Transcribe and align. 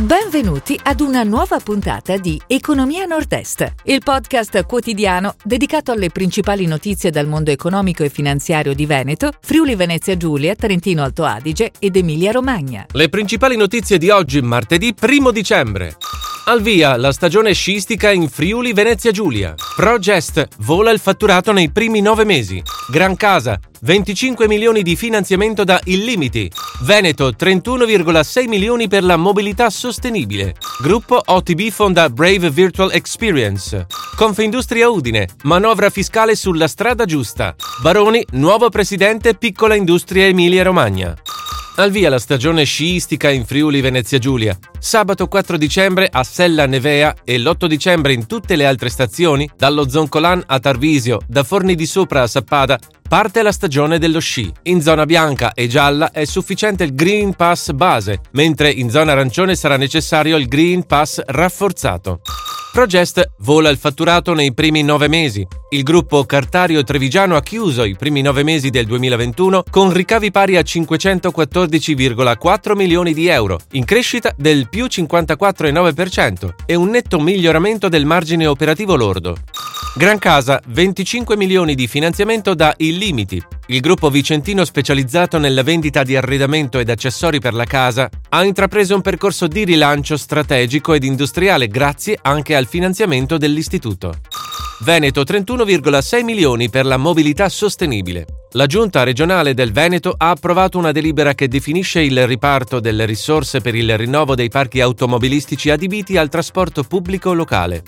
Benvenuti 0.00 0.80
ad 0.82 1.00
una 1.00 1.24
nuova 1.24 1.58
puntata 1.58 2.16
di 2.16 2.40
Economia 2.46 3.04
Nord-Est, 3.04 3.74
il 3.84 4.00
podcast 4.02 4.64
quotidiano 4.64 5.34
dedicato 5.44 5.92
alle 5.92 6.08
principali 6.08 6.64
notizie 6.64 7.10
dal 7.10 7.26
mondo 7.26 7.50
economico 7.50 8.02
e 8.02 8.08
finanziario 8.08 8.72
di 8.72 8.86
Veneto, 8.86 9.30
Friuli 9.42 9.74
Venezia 9.74 10.16
Giulia, 10.16 10.54
Trentino 10.54 11.02
Alto 11.02 11.24
Adige 11.24 11.72
ed 11.78 11.96
Emilia 11.96 12.30
Romagna. 12.30 12.86
Le 12.90 13.10
principali 13.10 13.58
notizie 13.58 13.98
di 13.98 14.08
oggi, 14.08 14.40
martedì 14.40 14.94
1 14.98 15.30
dicembre. 15.32 15.98
Al 16.50 16.62
via 16.62 16.96
la 16.96 17.12
stagione 17.12 17.52
sciistica 17.52 18.10
in 18.10 18.28
Friuli 18.28 18.72
Venezia 18.72 19.12
Giulia. 19.12 19.54
Progest 19.76 20.48
vola 20.62 20.90
il 20.90 20.98
fatturato 20.98 21.52
nei 21.52 21.70
primi 21.70 22.00
nove 22.00 22.24
mesi. 22.24 22.60
Gran 22.90 23.14
Casa 23.14 23.56
25 23.82 24.48
milioni 24.48 24.82
di 24.82 24.96
finanziamento 24.96 25.62
da 25.62 25.78
Illimiti. 25.84 26.50
Veneto 26.82 27.28
31,6 27.28 28.48
milioni 28.48 28.88
per 28.88 29.04
la 29.04 29.16
mobilità 29.16 29.70
sostenibile. 29.70 30.56
Gruppo 30.82 31.22
OTB 31.24 31.68
fonda 31.68 32.10
Brave 32.10 32.50
Virtual 32.50 32.90
Experience. 32.90 33.86
Confindustria 34.16 34.88
Udine, 34.88 35.28
manovra 35.44 35.88
fiscale 35.88 36.34
sulla 36.34 36.66
strada 36.66 37.04
giusta. 37.04 37.54
Baroni, 37.80 38.26
nuovo 38.32 38.70
presidente 38.70 39.36
Piccola 39.36 39.76
Industria 39.76 40.26
Emilia 40.26 40.64
Romagna. 40.64 41.16
Al 41.76 41.90
via 41.90 42.10
la 42.10 42.18
stagione 42.18 42.64
sciistica 42.64 43.30
in 43.30 43.46
Friuli 43.46 43.80
Venezia 43.80 44.18
Giulia. 44.18 44.58
Sabato 44.78 45.28
4 45.28 45.56
dicembre 45.56 46.08
a 46.10 46.22
Sella 46.24 46.66
Nevea 46.66 47.14
e 47.24 47.38
l'8 47.38 47.66
dicembre 47.66 48.12
in 48.12 48.26
tutte 48.26 48.56
le 48.56 48.66
altre 48.66 48.90
stazioni, 48.90 49.48
dallo 49.56 49.88
Zoncolan 49.88 50.42
a 50.46 50.58
Tarvisio, 50.58 51.20
da 51.26 51.42
Forni 51.42 51.74
di 51.74 51.86
Sopra 51.86 52.22
a 52.22 52.26
Sappada, 52.26 52.78
parte 53.08 53.42
la 53.42 53.52
stagione 53.52 53.98
dello 53.98 54.20
sci. 54.20 54.52
In 54.64 54.82
zona 54.82 55.06
bianca 55.06 55.54
e 55.54 55.68
gialla 55.68 56.10
è 56.10 56.24
sufficiente 56.26 56.84
il 56.84 56.94
Green 56.94 57.34
Pass 57.34 57.70
base, 57.72 58.20
mentre 58.32 58.70
in 58.70 58.90
zona 58.90 59.12
arancione 59.12 59.54
sarà 59.54 59.76
necessario 59.76 60.36
il 60.36 60.48
Green 60.48 60.84
Pass 60.84 61.22
rafforzato. 61.24 62.20
Progest 62.72 63.32
vola 63.38 63.68
il 63.68 63.78
fatturato 63.78 64.32
nei 64.32 64.54
primi 64.54 64.84
nove 64.84 65.08
mesi. 65.08 65.44
Il 65.70 65.82
gruppo 65.82 66.24
Cartario 66.24 66.84
Trevigiano 66.84 67.34
ha 67.34 67.42
chiuso 67.42 67.82
i 67.82 67.96
primi 67.96 68.22
nove 68.22 68.44
mesi 68.44 68.70
del 68.70 68.86
2021 68.86 69.64
con 69.68 69.92
ricavi 69.92 70.30
pari 70.30 70.56
a 70.56 70.60
514,4 70.60 72.76
milioni 72.76 73.12
di 73.12 73.26
euro, 73.26 73.58
in 73.72 73.84
crescita 73.84 74.32
del 74.36 74.68
più 74.68 74.84
54,9% 74.84 76.50
e 76.64 76.76
un 76.76 76.90
netto 76.90 77.18
miglioramento 77.18 77.88
del 77.88 78.04
margine 78.04 78.46
operativo 78.46 78.94
lordo. 78.94 79.36
Gran 79.92 80.18
Casa, 80.18 80.62
25 80.68 81.36
milioni 81.36 81.74
di 81.74 81.88
finanziamento 81.88 82.54
da 82.54 82.72
Illimiti. 82.76 83.42
Il 83.66 83.80
gruppo 83.80 84.08
vicentino 84.08 84.64
specializzato 84.64 85.36
nella 85.36 85.64
vendita 85.64 86.04
di 86.04 86.14
arredamento 86.14 86.78
ed 86.78 86.88
accessori 86.90 87.40
per 87.40 87.54
la 87.54 87.64
casa 87.64 88.08
ha 88.28 88.44
intrapreso 88.44 88.94
un 88.94 89.00
percorso 89.00 89.48
di 89.48 89.64
rilancio 89.64 90.16
strategico 90.16 90.94
ed 90.94 91.02
industriale 91.02 91.66
grazie 91.66 92.16
anche 92.22 92.54
al 92.54 92.66
finanziamento 92.66 93.36
dell'istituto. 93.36 94.14
Veneto 94.82 95.22
31,6 95.22 96.22
milioni 96.22 96.70
per 96.70 96.86
la 96.86 96.96
mobilità 96.96 97.48
sostenibile. 97.48 98.26
La 98.52 98.66
Giunta 98.66 99.02
regionale 99.02 99.54
del 99.54 99.72
Veneto 99.72 100.14
ha 100.16 100.30
approvato 100.30 100.78
una 100.78 100.92
delibera 100.92 101.34
che 101.34 101.48
definisce 101.48 102.00
il 102.00 102.28
riparto 102.28 102.78
delle 102.78 103.06
risorse 103.06 103.60
per 103.60 103.74
il 103.74 103.98
rinnovo 103.98 104.36
dei 104.36 104.48
parchi 104.50 104.80
automobilistici 104.80 105.68
adibiti 105.68 106.16
al 106.16 106.28
trasporto 106.28 106.84
pubblico 106.84 107.32
locale. 107.32 107.82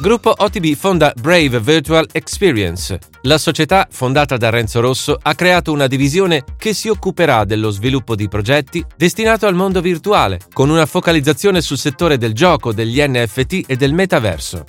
Gruppo 0.00 0.32
OTB 0.36 0.76
fonda 0.76 1.12
Brave 1.20 1.58
Virtual 1.58 2.06
Experience. 2.12 3.00
La 3.22 3.36
società, 3.36 3.88
fondata 3.90 4.36
da 4.36 4.48
Renzo 4.48 4.78
Rosso, 4.78 5.18
ha 5.20 5.34
creato 5.34 5.72
una 5.72 5.88
divisione 5.88 6.44
che 6.56 6.72
si 6.72 6.88
occuperà 6.88 7.44
dello 7.44 7.70
sviluppo 7.70 8.14
di 8.14 8.28
progetti 8.28 8.84
destinato 8.96 9.48
al 9.48 9.56
mondo 9.56 9.80
virtuale, 9.80 10.38
con 10.52 10.70
una 10.70 10.86
focalizzazione 10.86 11.60
sul 11.60 11.78
settore 11.78 12.16
del 12.16 12.32
gioco, 12.32 12.72
degli 12.72 13.02
NFT 13.04 13.64
e 13.66 13.74
del 13.74 13.92
metaverso. 13.92 14.66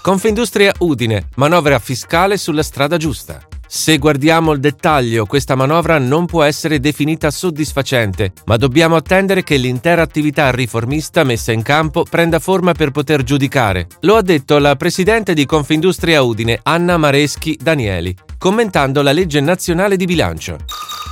Confindustria 0.00 0.72
Udine, 0.78 1.28
manovra 1.34 1.78
fiscale 1.78 2.38
sulla 2.38 2.62
strada 2.62 2.96
giusta. 2.96 3.46
Se 3.68 3.98
guardiamo 3.98 4.52
il 4.52 4.60
dettaglio, 4.60 5.26
questa 5.26 5.56
manovra 5.56 5.98
non 5.98 6.26
può 6.26 6.44
essere 6.44 6.78
definita 6.78 7.32
soddisfacente, 7.32 8.32
ma 8.44 8.56
dobbiamo 8.56 8.94
attendere 8.94 9.42
che 9.42 9.56
l'intera 9.56 10.02
attività 10.02 10.52
riformista 10.52 11.24
messa 11.24 11.50
in 11.50 11.62
campo 11.62 12.04
prenda 12.08 12.38
forma 12.38 12.72
per 12.72 12.92
poter 12.92 13.24
giudicare. 13.24 13.88
Lo 14.00 14.14
ha 14.14 14.22
detto 14.22 14.58
la 14.58 14.76
presidente 14.76 15.34
di 15.34 15.46
Confindustria 15.46 16.22
Udine, 16.22 16.60
Anna 16.62 16.96
Mareschi 16.96 17.58
Danieli, 17.60 18.14
commentando 18.38 19.02
la 19.02 19.12
legge 19.12 19.40
nazionale 19.40 19.96
di 19.96 20.04
bilancio. 20.04 20.58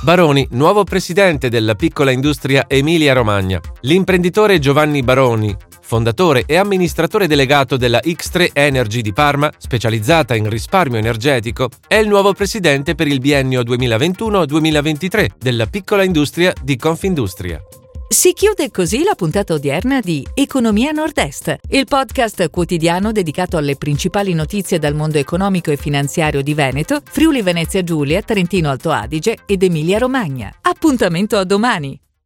Baroni, 0.03 0.47
nuovo 0.51 0.83
presidente 0.83 1.49
della 1.49 1.75
piccola 1.75 2.11
industria 2.11 2.65
Emilia 2.67 3.13
Romagna. 3.13 3.59
L'imprenditore 3.81 4.59
Giovanni 4.59 5.01
Baroni, 5.01 5.55
fondatore 5.85 6.43
e 6.47 6.55
amministratore 6.57 7.27
delegato 7.27 7.77
della 7.77 8.01
X3 8.03 8.49
Energy 8.53 9.01
di 9.01 9.13
Parma, 9.13 9.51
specializzata 9.57 10.35
in 10.35 10.49
risparmio 10.49 10.97
energetico, 10.97 11.69
è 11.87 11.95
il 11.95 12.07
nuovo 12.07 12.33
presidente 12.33 12.95
per 12.95 13.07
il 13.07 13.19
biennio 13.19 13.61
2021-2023 13.61 15.27
della 15.37 15.67
piccola 15.67 16.03
industria 16.03 16.51
di 16.61 16.75
Confindustria. 16.75 17.61
Si 18.07 18.33
chiude 18.33 18.69
così 18.71 19.03
la 19.03 19.15
puntata 19.15 19.53
odierna 19.53 19.99
di 19.99 20.25
Economia 20.33 20.91
Nord-Est, 20.91 21.55
il 21.69 21.85
podcast 21.85 22.49
quotidiano 22.49 23.11
dedicato 23.11 23.57
alle 23.57 23.75
principali 23.75 24.33
notizie 24.33 24.79
dal 24.79 24.95
mondo 24.95 25.17
economico 25.17 25.71
e 25.71 25.77
finanziario 25.77 26.41
di 26.41 26.53
Veneto, 26.53 27.01
Friuli 27.03 27.41
Venezia 27.41 27.83
Giulia, 27.83 28.21
Trentino 28.21 28.69
Alto 28.69 28.91
Adige 28.91 29.37
ed 29.45 29.63
Emilia 29.63 29.97
Romagna. 29.97 30.53
Appuntamento 30.61 31.35
a 31.37 31.43
domani! 31.43 32.04